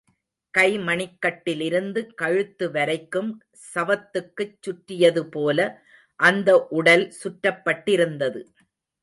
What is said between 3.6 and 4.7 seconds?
சவத்துக்குச்